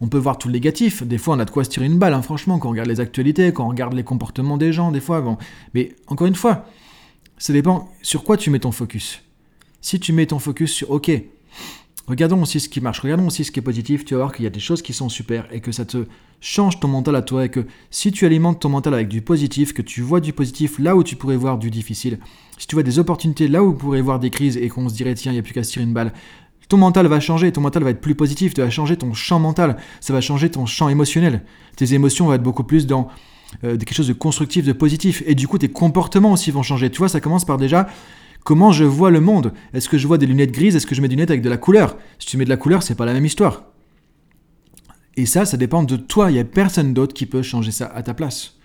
on 0.00 0.08
peut 0.08 0.18
voir 0.18 0.38
tout 0.38 0.48
le 0.48 0.54
négatif, 0.54 1.02
des 1.02 1.18
fois 1.18 1.36
on 1.36 1.38
a 1.38 1.44
de 1.44 1.50
quoi 1.50 1.64
se 1.64 1.70
tirer 1.70 1.86
une 1.86 1.98
balle, 1.98 2.14
hein, 2.14 2.22
franchement, 2.22 2.58
quand 2.58 2.68
on 2.68 2.72
regarde 2.72 2.88
les 2.88 3.00
actualités, 3.00 3.52
quand 3.52 3.64
on 3.64 3.68
regarde 3.68 3.94
les 3.94 4.04
comportements 4.04 4.56
des 4.56 4.72
gens, 4.72 4.90
des 4.90 5.00
fois. 5.00 5.38
Mais 5.72 5.94
encore 6.08 6.26
une 6.26 6.34
fois, 6.34 6.66
ça 7.38 7.52
dépend 7.52 7.90
sur 8.02 8.24
quoi 8.24 8.36
tu 8.36 8.50
mets 8.50 8.58
ton 8.58 8.72
focus. 8.72 9.22
Si 9.80 10.00
tu 10.00 10.12
mets 10.12 10.26
ton 10.26 10.38
focus 10.38 10.72
sur, 10.72 10.90
ok, 10.90 11.10
regardons 12.06 12.42
aussi 12.42 12.60
ce 12.60 12.68
qui 12.68 12.80
marche, 12.80 13.00
regardons 13.00 13.26
aussi 13.26 13.44
ce 13.44 13.52
qui 13.52 13.60
est 13.60 13.62
positif, 13.62 14.04
tu 14.04 14.14
vas 14.14 14.20
voir 14.20 14.32
qu'il 14.32 14.44
y 14.44 14.46
a 14.46 14.50
des 14.50 14.60
choses 14.60 14.82
qui 14.82 14.92
sont 14.92 15.08
super 15.08 15.46
et 15.52 15.60
que 15.60 15.72
ça 15.72 15.84
te 15.84 16.06
change 16.40 16.80
ton 16.80 16.88
mental 16.88 17.16
à 17.16 17.22
toi 17.22 17.44
et 17.44 17.48
que 17.48 17.66
si 17.90 18.12
tu 18.12 18.26
alimentes 18.26 18.60
ton 18.60 18.68
mental 18.68 18.92
avec 18.94 19.08
du 19.08 19.22
positif, 19.22 19.72
que 19.72 19.82
tu 19.82 20.02
vois 20.02 20.20
du 20.20 20.32
positif 20.32 20.78
là 20.78 20.96
où 20.96 21.02
tu 21.02 21.16
pourrais 21.16 21.36
voir 21.36 21.58
du 21.58 21.70
difficile, 21.70 22.18
si 22.58 22.66
tu 22.66 22.74
vois 22.74 22.82
des 22.82 22.98
opportunités 22.98 23.48
là 23.48 23.64
où 23.64 23.72
tu 23.72 23.78
pourrais 23.78 24.02
voir 24.02 24.20
des 24.20 24.30
crises 24.30 24.56
et 24.56 24.68
qu'on 24.68 24.88
se 24.88 24.94
dirait 24.94 25.14
tiens, 25.14 25.32
il 25.32 25.36
n'y 25.36 25.38
a 25.38 25.42
plus 25.42 25.54
qu'à 25.54 25.62
se 25.62 25.72
tirer 25.72 25.84
une 25.84 25.94
balle, 25.94 26.12
ton 26.68 26.76
mental 26.76 27.06
va 27.06 27.20
changer, 27.20 27.52
ton 27.52 27.60
mental 27.60 27.82
va 27.82 27.90
être 27.90 28.00
plus 28.00 28.14
positif, 28.14 28.54
tu 28.54 28.60
vas 28.60 28.70
changer 28.70 28.96
ton 28.96 29.12
champ 29.12 29.38
mental, 29.38 29.76
ça 30.00 30.12
va 30.12 30.20
changer 30.20 30.50
ton 30.50 30.66
champ 30.66 30.88
émotionnel. 30.88 31.42
Tes 31.76 31.94
émotions 31.94 32.26
vont 32.26 32.34
être 32.34 32.42
beaucoup 32.42 32.64
plus 32.64 32.86
dans 32.86 33.08
euh, 33.64 33.76
quelque 33.76 33.94
chose 33.94 34.08
de 34.08 34.12
constructif, 34.12 34.64
de 34.64 34.72
positif. 34.72 35.22
Et 35.26 35.34
du 35.34 35.46
coup, 35.46 35.58
tes 35.58 35.68
comportements 35.68 36.32
aussi 36.32 36.50
vont 36.50 36.62
changer. 36.62 36.90
Tu 36.90 36.98
vois, 36.98 37.08
ça 37.08 37.20
commence 37.20 37.44
par 37.44 37.58
déjà 37.58 37.88
comment 38.44 38.72
je 38.72 38.84
vois 38.84 39.10
le 39.10 39.20
monde? 39.20 39.52
Est-ce 39.72 39.88
que 39.88 39.98
je 39.98 40.06
vois 40.06 40.18
des 40.18 40.26
lunettes 40.26 40.52
grises? 40.52 40.76
Est-ce 40.76 40.86
que 40.86 40.94
je 40.94 41.02
mets 41.02 41.08
des 41.08 41.16
lunettes 41.16 41.30
avec 41.30 41.42
de 41.42 41.50
la 41.50 41.56
couleur? 41.56 41.96
Si 42.18 42.26
tu 42.26 42.36
mets 42.36 42.44
de 42.44 42.50
la 42.50 42.56
couleur, 42.56 42.82
c'est 42.82 42.94
pas 42.94 43.06
la 43.06 43.12
même 43.12 43.24
histoire. 43.24 43.64
Et 45.16 45.26
ça, 45.26 45.44
ça 45.44 45.56
dépend 45.56 45.82
de 45.82 45.96
toi. 45.96 46.30
Il 46.30 46.34
n'y 46.34 46.40
a 46.40 46.44
personne 46.44 46.92
d'autre 46.92 47.14
qui 47.14 47.26
peut 47.26 47.42
changer 47.42 47.70
ça 47.70 47.86
à 47.86 48.02
ta 48.02 48.14
place. 48.14 48.56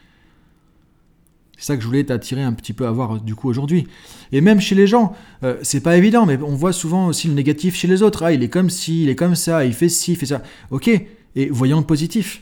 C'est 1.60 1.66
ça 1.66 1.76
que 1.76 1.82
je 1.82 1.88
voulais 1.88 2.06
t'attirer 2.06 2.42
un 2.42 2.54
petit 2.54 2.72
peu 2.72 2.88
à 2.88 2.92
voir 2.92 3.20
du 3.20 3.36
coup 3.36 3.50
aujourd'hui. 3.50 3.86
Et 4.32 4.40
même 4.40 4.62
chez 4.62 4.76
les 4.76 4.88
gens, 4.88 5.14
euh, 5.44 5.58
c'est 5.62 5.82
pas 5.82 5.98
évident, 5.98 6.26
mais 6.26 6.38
on 6.38 6.56
voit 6.56 6.72
souvent 6.72 7.08
aussi 7.08 7.28
le 7.28 7.34
négatif 7.34 7.76
chez 7.76 7.88
les 7.88 8.02
autres. 8.02 8.24
Ah, 8.24 8.32
il 8.32 8.42
est 8.44 8.50
comme 8.50 8.70
ci, 8.70 9.04
il 9.04 9.10
est 9.10 9.16
comme 9.16 9.36
ça, 9.36 9.66
il 9.66 9.74
fait 9.74 9.90
ci, 9.90 10.14
il 10.14 10.16
fait 10.16 10.26
ça. 10.26 10.42
Ok, 10.72 10.88
et 10.88 11.50
voyons 11.50 11.80
le 11.80 11.86
positif 11.86 12.42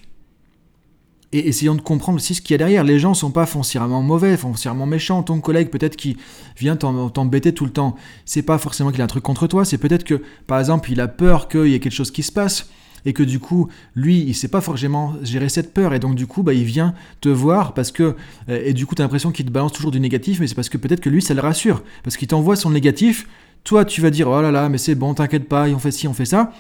et 1.34 1.50
essayons 1.50 1.76
de 1.76 1.82
comprendre 1.82 2.18
aussi 2.18 2.36
ce 2.36 2.42
qu'il 2.42 2.54
y 2.54 2.56
a 2.56 2.58
derrière. 2.58 2.84
Les 2.84 3.00
gens 3.00 3.14
sont 3.14 3.32
pas 3.32 3.46
foncièrement 3.46 4.02
mauvais, 4.02 4.38
foncièrement 4.38 4.86
méchants. 4.86 5.24
Ton 5.24 5.42
collègue 5.42 5.70
peut-être 5.70 5.96
qui 5.96 6.18
vient 6.56 6.76
t'embêter 6.76 7.54
tout 7.54 7.66
le 7.66 7.72
temps, 7.72 7.96
c'est 8.26 8.44
pas 8.44 8.58
forcément 8.58 8.92
qu'il 8.92 9.02
a 9.02 9.04
un 9.04 9.08
truc 9.08 9.24
contre 9.24 9.48
toi, 9.48 9.66
c'est 9.66 9.78
peut-être 9.78 10.04
que 10.04 10.22
par 10.46 10.60
exemple 10.60 10.92
il 10.92 11.02
a 11.02 11.08
peur 11.08 11.50
qu'il 11.50 11.68
y 11.68 11.74
ait 11.74 11.80
quelque 11.80 11.92
chose 11.92 12.12
qui 12.12 12.24
se 12.24 12.32
passe 12.32 12.70
et 13.08 13.14
que 13.14 13.24
du 13.24 13.40
coup 13.40 13.70
lui 13.96 14.20
il 14.20 14.36
sait 14.36 14.50
pas 14.50 14.62
forcément 14.62 15.16
gérer 15.24 15.50
cette 15.50 15.74
peur. 15.74 15.96
Et 15.96 16.00
donc 16.00 16.14
du 16.14 16.28
coup 16.28 16.44
bah 16.44 16.54
il 16.54 16.66
vient 16.66 16.94
te 17.22 17.30
voir 17.30 17.74
parce 17.74 17.92
que 17.92 18.16
euh, 18.50 18.62
et 18.64 18.74
du 18.74 18.86
coup 18.86 18.94
tu 18.94 19.02
as 19.02 19.06
l'impression 19.06 19.32
qu'il 19.32 19.46
te 19.46 19.52
balance 19.52 19.74
toujours 19.74 19.92
du 19.92 20.00
négatif 20.00 20.40
mais 20.40 20.48
c'est 20.48 20.56
parce 20.56 20.70
que 20.70 20.78
peut-être 20.78 21.00
que 21.00 21.10
lui 21.10 21.22
ça 21.22 21.34
le 21.34 21.42
rassure. 21.42 21.84
Parce 22.04 22.18
qu'il 22.18 22.28
t'envoie 22.28 22.56
son 22.56 22.70
négatif. 22.70 23.28
Toi 23.64 23.86
tu 23.86 24.02
vas 24.02 24.12
dire 24.12 24.28
oh 24.28 24.42
là 24.42 24.52
là 24.52 24.70
mais 24.70 24.78
c'est 24.78 24.94
bon 24.94 25.14
t'inquiète 25.14 25.48
pas 25.48 25.68
on 25.70 25.80
fait 25.80 25.92
ci 25.92 26.08
on 26.08 26.14
fait 26.14 26.26
ça. 26.26 26.52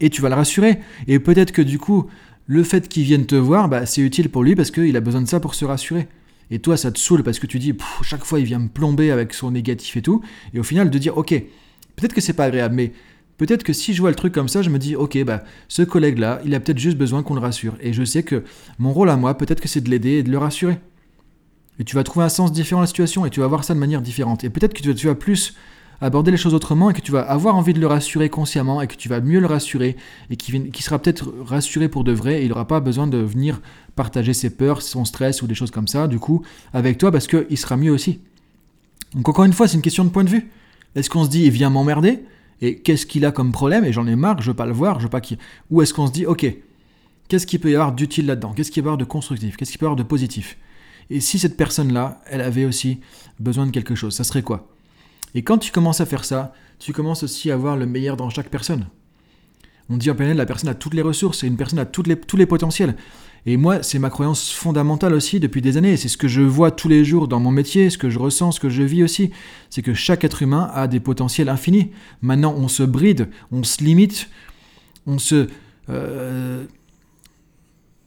Et 0.00 0.10
tu 0.10 0.20
vas 0.20 0.28
le 0.28 0.34
rassurer. 0.34 0.80
Et 1.06 1.20
peut-être 1.20 1.52
que 1.52 1.62
du 1.62 1.78
coup 1.78 2.08
le 2.46 2.64
fait 2.64 2.88
qu'il 2.88 3.04
vienne 3.04 3.24
te 3.24 3.36
voir, 3.36 3.68
bah, 3.68 3.86
c'est 3.86 4.00
utile 4.00 4.28
pour 4.28 4.42
lui 4.42 4.56
parce 4.56 4.70
qu'il 4.70 4.96
a 4.96 5.00
besoin 5.00 5.22
de 5.22 5.28
ça 5.28 5.40
pour 5.40 5.54
se 5.54 5.64
rassurer. 5.64 6.08
Et 6.50 6.58
toi, 6.58 6.76
ça 6.76 6.90
te 6.90 6.98
saoule 6.98 7.22
parce 7.22 7.38
que 7.38 7.46
tu 7.46 7.58
dis, 7.58 7.72
chaque 8.02 8.24
fois, 8.24 8.40
il 8.40 8.44
vient 8.44 8.58
me 8.58 8.68
plomber 8.68 9.10
avec 9.10 9.32
son 9.32 9.52
négatif 9.52 9.96
et 9.96 10.02
tout. 10.02 10.22
Et 10.52 10.58
au 10.58 10.62
final, 10.62 10.90
de 10.90 10.98
dire, 10.98 11.16
ok, 11.16 11.30
peut-être 11.96 12.12
que 12.12 12.20
c'est 12.20 12.34
pas 12.34 12.44
agréable, 12.44 12.74
mais 12.74 12.92
peut-être 13.38 13.62
que 13.62 13.72
si 13.72 13.94
je 13.94 14.00
vois 14.00 14.10
le 14.10 14.16
truc 14.16 14.32
comme 14.32 14.48
ça, 14.48 14.62
je 14.62 14.70
me 14.70 14.78
dis, 14.78 14.96
ok, 14.96 15.22
bah, 15.24 15.42
ce 15.68 15.82
collègue-là, 15.82 16.40
il 16.44 16.54
a 16.54 16.60
peut-être 16.60 16.78
juste 16.78 16.96
besoin 16.96 17.22
qu'on 17.22 17.34
le 17.34 17.40
rassure. 17.40 17.76
Et 17.80 17.92
je 17.92 18.04
sais 18.04 18.22
que 18.22 18.44
mon 18.78 18.92
rôle 18.92 19.10
à 19.10 19.16
moi, 19.16 19.36
peut-être 19.36 19.60
que 19.60 19.68
c'est 19.68 19.80
de 19.80 19.90
l'aider 19.90 20.18
et 20.18 20.22
de 20.22 20.30
le 20.30 20.38
rassurer. 20.38 20.78
Et 21.78 21.84
tu 21.84 21.96
vas 21.96 22.04
trouver 22.04 22.24
un 22.24 22.28
sens 22.28 22.52
différent 22.52 22.80
à 22.80 22.84
la 22.84 22.86
situation 22.86 23.26
et 23.26 23.30
tu 23.30 23.40
vas 23.40 23.46
voir 23.46 23.64
ça 23.64 23.74
de 23.74 23.78
manière 23.78 24.02
différente. 24.02 24.44
Et 24.44 24.50
peut-être 24.50 24.74
que 24.74 24.90
tu 24.92 25.06
vas 25.06 25.14
plus 25.14 25.54
aborder 26.02 26.32
les 26.32 26.36
choses 26.36 26.52
autrement 26.52 26.90
et 26.90 26.94
que 26.94 27.00
tu 27.00 27.12
vas 27.12 27.22
avoir 27.22 27.54
envie 27.54 27.72
de 27.72 27.80
le 27.80 27.86
rassurer 27.86 28.28
consciemment 28.28 28.82
et 28.82 28.88
que 28.88 28.96
tu 28.96 29.08
vas 29.08 29.20
mieux 29.20 29.38
le 29.38 29.46
rassurer 29.46 29.96
et 30.30 30.36
qui, 30.36 30.70
qui 30.70 30.82
sera 30.82 30.98
peut-être 30.98 31.32
rassuré 31.44 31.88
pour 31.88 32.02
de 32.02 32.12
vrai 32.12 32.42
et 32.42 32.44
il 32.44 32.48
n'aura 32.48 32.66
pas 32.66 32.80
besoin 32.80 33.06
de 33.06 33.18
venir 33.18 33.60
partager 33.94 34.34
ses 34.34 34.50
peurs, 34.50 34.82
son 34.82 35.04
stress 35.04 35.42
ou 35.42 35.46
des 35.46 35.54
choses 35.54 35.70
comme 35.70 35.86
ça, 35.86 36.08
du 36.08 36.18
coup, 36.18 36.42
avec 36.72 36.98
toi 36.98 37.12
parce 37.12 37.28
qu'il 37.28 37.56
sera 37.56 37.76
mieux 37.76 37.92
aussi. 37.92 38.20
Donc 39.14 39.28
encore 39.28 39.44
une 39.44 39.52
fois, 39.52 39.68
c'est 39.68 39.76
une 39.76 39.82
question 39.82 40.04
de 40.04 40.10
point 40.10 40.24
de 40.24 40.30
vue. 40.30 40.50
Est-ce 40.96 41.08
qu'on 41.08 41.24
se 41.24 41.30
dit, 41.30 41.44
il 41.44 41.50
vient 41.50 41.70
m'emmerder 41.70 42.24
et 42.62 42.76
qu'est-ce 42.76 43.06
qu'il 43.06 43.26
a 43.26 43.32
comme 43.32 43.50
problème? 43.50 43.84
Et 43.84 43.92
j'en 43.92 44.06
ai 44.06 44.14
marre, 44.14 44.40
je 44.40 44.52
veux 44.52 44.56
pas 44.56 44.66
le 44.66 44.72
voir, 44.72 45.00
je 45.00 45.04
veux 45.04 45.10
pas 45.10 45.20
qu'il... 45.20 45.36
Ou 45.70 45.82
est-ce 45.82 45.92
qu'on 45.92 46.06
se 46.06 46.12
dit, 46.12 46.26
ok, 46.26 46.46
qu'est-ce 47.26 47.44
qu'il 47.44 47.58
peut 47.58 47.72
y 47.72 47.74
avoir 47.74 47.92
d'utile 47.92 48.26
là-dedans? 48.26 48.52
Qu'est-ce 48.52 48.70
qu'il 48.70 48.84
peut 48.84 48.86
y 48.86 48.90
avoir 48.90 48.98
de 48.98 49.04
constructif? 49.04 49.56
Qu'est-ce 49.56 49.72
qu'il 49.72 49.80
peut 49.80 49.86
y 49.86 49.88
avoir 49.88 49.96
de 49.96 50.04
positif? 50.04 50.56
Et 51.10 51.18
si 51.18 51.40
cette 51.40 51.56
personne-là, 51.56 52.22
elle 52.26 52.40
avait 52.40 52.64
aussi 52.64 53.00
besoin 53.40 53.66
de 53.66 53.72
quelque 53.72 53.96
chose, 53.96 54.14
ça 54.14 54.22
serait 54.22 54.42
quoi? 54.42 54.68
Et 55.34 55.42
quand 55.42 55.58
tu 55.58 55.72
commences 55.72 56.00
à 56.00 56.06
faire 56.06 56.24
ça, 56.24 56.54
tu 56.78 56.92
commences 56.92 57.24
aussi 57.24 57.50
à 57.50 57.56
voir 57.56 57.76
le 57.76 57.84
meilleur 57.84 58.16
dans 58.16 58.30
chaque 58.30 58.48
personne. 58.48 58.86
On 59.90 59.96
dit 59.96 60.08
en 60.10 60.14
PNL, 60.14 60.36
la 60.36 60.46
personne 60.46 60.68
a 60.68 60.74
toutes 60.74 60.94
les 60.94 61.02
ressources 61.02 61.42
et 61.42 61.48
une 61.48 61.56
personne 61.56 61.80
a 61.80 61.86
les, 62.06 62.16
tous 62.16 62.36
les 62.36 62.46
potentiels. 62.46 62.94
Et 63.44 63.56
moi, 63.56 63.82
c'est 63.82 63.98
ma 63.98 64.08
croyance 64.08 64.52
fondamentale 64.52 65.14
aussi 65.14 65.40
depuis 65.40 65.62
des 65.62 65.76
années. 65.76 65.96
C'est 65.96 66.08
ce 66.08 66.16
que 66.16 66.28
je 66.28 66.42
vois 66.42 66.70
tous 66.70 66.88
les 66.88 67.04
jours 67.04 67.26
dans 67.26 67.40
mon 67.40 67.50
métier, 67.50 67.90
ce 67.90 67.98
que 67.98 68.08
je 68.08 68.18
ressens, 68.18 68.52
ce 68.52 68.60
que 68.60 68.68
je 68.68 68.82
vis 68.82 69.02
aussi. 69.02 69.32
C'est 69.68 69.82
que 69.82 69.94
chaque 69.94 70.22
être 70.22 70.42
humain 70.42 70.70
a 70.74 70.86
des 70.86 71.00
potentiels 71.00 71.48
infinis. 71.48 71.90
Maintenant, 72.20 72.54
on 72.56 72.68
se 72.68 72.84
bride, 72.84 73.28
on 73.50 73.64
se 73.64 73.82
limite, 73.82 74.28
on 75.06 75.18
se 75.18 75.48
euh, 75.90 76.64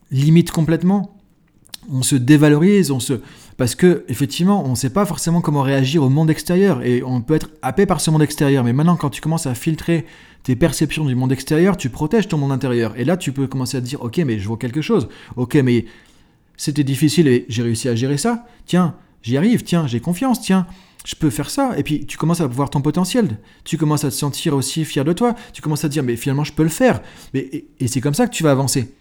limite 0.09 0.51
complètement, 0.51 1.14
on 1.91 2.01
se 2.01 2.15
dévalorise, 2.15 2.91
on 2.91 2.99
se 2.99 3.19
parce 3.57 3.75
que 3.75 4.03
effectivement, 4.09 4.65
on 4.65 4.71
ne 4.71 4.75
sait 4.75 4.89
pas 4.89 5.05
forcément 5.05 5.39
comment 5.39 5.61
réagir 5.61 6.03
au 6.03 6.09
monde 6.09 6.29
extérieur 6.29 6.83
et 6.83 7.03
on 7.03 7.21
peut 7.21 7.35
être 7.35 7.49
happé 7.61 7.85
par 7.85 8.01
ce 8.01 8.11
monde 8.11 8.21
extérieur. 8.21 8.63
Mais 8.63 8.73
maintenant, 8.73 8.97
quand 8.97 9.09
tu 9.09 9.21
commences 9.21 9.47
à 9.47 9.55
filtrer 9.55 10.05
tes 10.43 10.55
perceptions 10.55 11.05
du 11.05 11.15
monde 11.15 11.31
extérieur, 11.31 11.77
tu 11.77 11.89
protèges 11.89 12.27
ton 12.27 12.37
monde 12.37 12.51
intérieur. 12.51 12.93
Et 12.97 13.05
là, 13.05 13.15
tu 13.15 13.31
peux 13.31 13.47
commencer 13.47 13.77
à 13.77 13.81
te 13.81 13.85
dire, 13.85 14.01
ok, 14.01 14.17
mais 14.19 14.39
je 14.39 14.47
vois 14.47 14.57
quelque 14.57 14.81
chose. 14.81 15.07
Ok, 15.37 15.55
mais 15.55 15.85
c'était 16.57 16.83
difficile 16.83 17.27
et 17.27 17.45
j'ai 17.47 17.63
réussi 17.63 17.87
à 17.87 17.95
gérer 17.95 18.17
ça. 18.17 18.45
Tiens, 18.65 18.95
j'y 19.21 19.37
arrive. 19.37 19.63
Tiens, 19.63 19.87
j'ai 19.87 20.01
confiance. 20.01 20.41
Tiens, 20.41 20.67
je 21.05 21.15
peux 21.15 21.29
faire 21.29 21.49
ça. 21.49 21.77
Et 21.77 21.83
puis 21.83 22.05
tu 22.05 22.17
commences 22.17 22.41
à 22.41 22.47
voir 22.47 22.69
ton 22.69 22.81
potentiel. 22.81 23.37
Tu 23.63 23.77
commences 23.77 24.03
à 24.03 24.09
te 24.09 24.15
sentir 24.15 24.53
aussi 24.53 24.83
fier 24.83 25.05
de 25.05 25.13
toi. 25.13 25.33
Tu 25.53 25.61
commences 25.61 25.85
à 25.85 25.87
te 25.87 25.93
dire, 25.93 26.03
mais 26.03 26.17
finalement, 26.17 26.43
je 26.43 26.51
peux 26.51 26.63
le 26.63 26.69
faire. 26.69 27.01
et 27.33 27.87
c'est 27.87 28.01
comme 28.01 28.13
ça 28.13 28.27
que 28.27 28.35
tu 28.35 28.43
vas 28.43 28.51
avancer. 28.51 28.93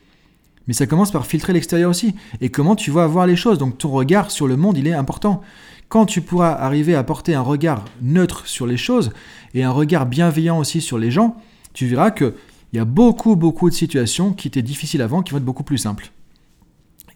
Mais 0.66 0.75
ça 0.75 0.87
commence 0.87 1.11
par 1.11 1.26
filtrer 1.26 1.52
l'extérieur 1.52 1.90
aussi. 1.90 2.14
Et 2.40 2.49
comment 2.49 2.76
tu 2.76 2.90
vas 2.90 3.06
voir 3.06 3.26
les 3.26 3.37
choses? 3.37 3.59
Donc 3.59 3.78
ton 3.78 3.90
regard 3.90 4.30
sur 4.30 4.47
le 4.47 4.56
monde, 4.56 4.78
il 4.78 4.87
est 4.87 4.94
important. 4.94 5.42
Quand 5.88 6.06
tu 6.06 6.23
pourras 6.23 6.52
arriver 6.52 6.94
à 6.94 7.04
porter 7.04 7.35
un 7.35 7.42
regard 7.42 7.85
neutre 8.00 8.47
sur 8.47 8.66
les 8.66 8.76
choses 8.76 9.12
et 9.52 9.62
un 9.62 9.71
regard 9.71 10.06
bienveillant 10.06 10.59
aussi 10.59 10.80
sur 10.80 10.99
les 10.99 11.11
gens, 11.11 11.37
tu 11.73 11.87
verras 11.87 12.11
qu'il 12.11 12.33
y 12.73 12.78
a 12.78 12.85
beaucoup, 12.85 13.37
beaucoup 13.37 13.68
de 13.68 13.75
situations 13.75 14.33
qui 14.33 14.49
étaient 14.49 14.62
difficiles 14.62 15.02
avant 15.02 15.23
qui 15.23 15.33
vont 15.33 15.38
être 15.38 15.44
beaucoup 15.44 15.62
plus 15.62 15.78
simples. 15.78 16.11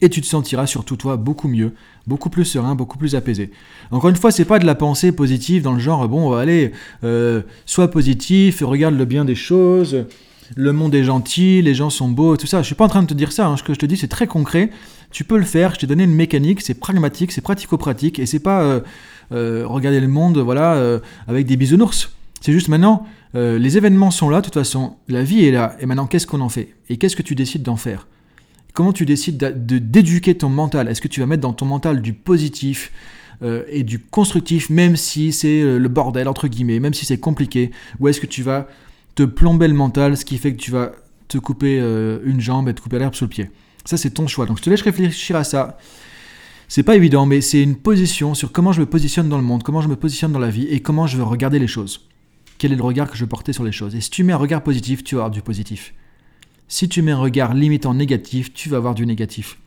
Et 0.01 0.11
tu 0.11 0.21
te 0.21 0.27
sentiras 0.27 0.67
surtout 0.67 0.97
toi 0.97 1.17
beaucoup 1.17 1.49
mieux, 1.49 1.75
beaucoup 2.07 2.31
plus 2.31 2.45
serein, 2.45 2.77
beaucoup 2.77 2.99
plus 2.99 3.17
apaisé. 3.17 3.51
Encore 3.91 4.11
une 4.11 4.17
fois, 4.17 4.31
c'est 4.31 4.45
pas 4.45 4.61
de 4.61 4.67
la 4.67 4.77
pensée 4.77 5.11
positive 5.11 5.63
dans 5.63 5.73
le 5.73 5.81
genre 5.81 6.07
bon, 6.09 6.35
allez, 6.35 6.71
euh, 7.03 7.43
sois 7.67 7.91
positif, 7.91 8.63
regarde 8.63 8.95
le 8.95 9.05
bien 9.07 9.25
des 9.25 9.35
choses, 9.35 10.07
le 10.57 10.73
monde 10.73 10.95
est 10.95 11.05
gentil, 11.05 11.63
les 11.63 11.75
gens 11.75 11.91
sont 11.91 12.09
beaux, 12.09 12.37
tout 12.37 12.47
ça. 12.47 12.63
Je 12.63 12.67
suis 12.67 12.75
pas 12.75 12.85
en 12.85 12.89
train 12.89 13.03
de 13.03 13.09
te 13.09 13.15
dire 13.15 13.33
ça. 13.33 13.47
Hein. 13.47 13.57
Ce 13.57 13.63
que 13.63 13.75
je 13.75 13.79
te 13.79 13.87
dis, 13.87 13.97
c'est 13.97 14.09
très 14.09 14.27
concret. 14.27 14.71
Tu 15.11 15.25
peux 15.25 15.39
le 15.39 15.45
faire. 15.45 15.75
Je 15.75 15.81
t'ai 15.81 15.87
donné 15.87 16.05
une 16.05 16.15
mécanique. 16.15 16.61
C'est 16.61 16.75
pragmatique, 16.75 17.33
c'est 17.33 17.41
pratico-pratique, 17.41 18.19
et 18.19 18.27
c'est 18.27 18.41
pas 18.41 18.63
euh, 18.63 18.81
euh, 19.33 19.65
regarder 19.67 20.01
le 20.01 20.09
monde, 20.09 20.39
voilà, 20.39 20.75
euh, 20.75 21.01
avec 21.27 21.47
des 21.47 21.57
bisounours. 21.57 22.13
C'est 22.41 22.53
juste 22.53 22.69
maintenant, 22.69 23.05
les 23.35 23.77
événements 23.77 24.13
sont 24.13 24.31
là. 24.31 24.41
De 24.41 24.45
toute 24.45 24.55
façon, 24.55 24.95
la 25.09 25.25
vie 25.25 25.45
est 25.45 25.51
là. 25.51 25.77
Et 25.81 25.87
maintenant, 25.87 26.07
qu'est-ce 26.07 26.27
qu'on 26.27 26.41
en 26.41 26.49
fait? 26.49 26.75
Et 26.89 26.97
qu'est-ce 26.97 27.17
que 27.17 27.23
tu 27.23 27.35
décides 27.35 27.63
d'en 27.63 27.77
faire? 27.77 28.07
Comment 28.75 28.93
tu 28.93 29.05
décides 29.05 29.39
de 29.39 29.79
d'éduquer 29.79 30.37
ton 30.37 30.49
mental? 30.49 30.87
Est-ce 30.89 31.01
que 31.01 31.09
tu 31.09 31.19
vas 31.19 31.27
mettre 31.27 31.43
dans 31.43 31.53
ton 31.53 31.67
mental 31.67 32.01
du 32.01 32.13
positif 32.13 32.93
et 33.43 33.83
du 33.83 33.99
constructif, 33.99 34.71
même 34.71 34.97
si 34.97 35.33
c'est 35.33 35.63
le 35.63 35.89
bordel 35.89 36.29
entre 36.29 36.47
guillemets, 36.47 36.79
même 36.79 36.95
si 36.95 37.07
c'est 37.07 37.19
compliqué, 37.19 37.73
ou 37.99 38.07
est-ce 38.07 38.21
que 38.21 38.27
tu 38.27 38.45
vas 38.45 38.69
te 39.19 39.25
plomber 39.25 39.67
le 39.67 39.75
mental, 39.75 40.17
ce 40.17 40.25
qui 40.25 40.39
fait 40.39 40.53
que 40.53 40.61
tu 40.61 40.71
vas 40.71 40.93
te 41.27 41.39
couper 41.39 41.81
euh, 41.81 42.21
une 42.25 42.41
jambe 42.41 42.69
et 42.69 42.75
te 42.75 42.81
couper 42.81 43.01
l'herbe 43.01 43.17
sous 43.17 43.25
le 43.25 43.29
pied. 43.29 43.51
Ça, 43.85 43.97
c'est 43.97 44.11
ton 44.11 44.29
choix. 44.29 44.47
Donc, 44.47 44.59
je 44.59 44.63
te 44.63 44.71
laisse 44.71 44.83
réfléchir 44.83 45.35
à 45.35 45.43
ça. 45.43 45.77
C'est 46.69 46.85
pas 46.85 46.95
évident, 46.95 47.27
mais 47.27 47.41
c'est 47.41 47.61
une 47.61 47.75
position 47.75 48.35
sur 48.35 48.53
comment 48.53 48.71
je 48.71 48.79
me 48.79 48.87
positionne 48.87 49.29
dans 49.29 49.37
le 49.37 49.43
monde, 49.43 49.65
comment 49.65 49.81
je 49.81 49.89
me 49.89 49.97
positionne 49.97 50.31
dans 50.31 50.39
la 50.39 50.51
vie 50.51 50.69
et 50.69 50.79
comment 50.79 51.09
je 51.09 51.17
veux 51.17 51.25
regarder 51.25 51.59
les 51.59 51.67
choses. 51.67 52.07
Quel 52.59 52.73
est 52.73 52.77
le 52.77 52.83
regard 52.83 53.11
que 53.11 53.17
je 53.17 53.25
veux 53.25 53.29
porter 53.29 53.53
sur 53.53 53.65
les 53.65 53.73
choses? 53.73 53.97
Et 53.97 54.01
si 54.01 54.09
tu 54.09 54.23
mets 54.23 54.33
un 54.33 54.37
regard 54.37 54.63
positif, 54.63 55.03
tu 55.03 55.17
vas 55.17 55.23
avoir 55.23 55.31
du 55.33 55.43
positif. 55.43 55.95
Si 56.69 56.89
tu 56.89 57.03
mets 57.03 57.11
un 57.11 57.19
regard 57.19 57.55
limitant 57.55 57.95
négatif, 57.95 58.53
tu 58.53 58.69
vas 58.69 58.77
avoir 58.77 58.95
du 58.95 59.05
négatif. 59.05 59.59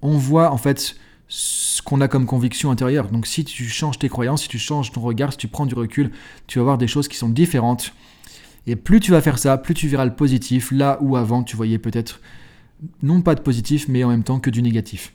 On 0.00 0.16
voit 0.16 0.52
en 0.52 0.58
fait 0.58 0.94
ce 1.26 1.82
qu'on 1.82 2.00
a 2.00 2.06
comme 2.06 2.26
conviction 2.26 2.70
intérieure. 2.70 3.08
Donc 3.08 3.26
si 3.26 3.44
tu 3.44 3.68
changes 3.68 3.98
tes 3.98 4.08
croyances, 4.08 4.42
si 4.42 4.48
tu 4.48 4.60
changes 4.60 4.92
ton 4.92 5.00
regard, 5.00 5.32
si 5.32 5.38
tu 5.38 5.48
prends 5.48 5.66
du 5.66 5.74
recul, 5.74 6.12
tu 6.46 6.60
vas 6.60 6.64
voir 6.64 6.78
des 6.78 6.86
choses 6.86 7.08
qui 7.08 7.16
sont 7.16 7.30
différentes 7.30 7.92
et 8.66 8.76
plus 8.76 9.00
tu 9.00 9.10
vas 9.10 9.20
faire 9.20 9.38
ça, 9.38 9.58
plus 9.58 9.74
tu 9.74 9.88
verras 9.88 10.04
le 10.04 10.14
positif, 10.14 10.70
là 10.70 10.98
où 11.00 11.16
avant 11.16 11.42
tu 11.42 11.56
voyais 11.56 11.78
peut-être 11.78 12.20
non 13.02 13.22
pas 13.22 13.34
de 13.34 13.40
positif, 13.40 13.88
mais 13.88 14.04
en 14.04 14.08
même 14.08 14.24
temps 14.24 14.40
que 14.40 14.50
du 14.50 14.62
négatif. 14.62 15.12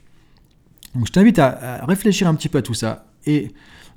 Donc 0.94 1.06
je 1.06 1.12
t'invite 1.12 1.38
à, 1.38 1.84
réfléchir 1.86 2.26
un 2.28 2.34
petit 2.34 2.48
peu 2.48 2.58
à 2.58 2.62
tout 2.62 2.74
ça, 2.74 3.06
et 3.26 3.52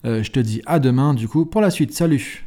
euh, 0.06 0.24
je 0.24 0.32
te 0.32 0.40
dis 0.40 0.62
à 0.66 0.80
demain 0.80 1.14
du 1.14 1.28
coup 1.28 1.46
pour 1.46 1.62
la 1.62 1.70
suite. 1.70 1.94
Salut 1.94 2.46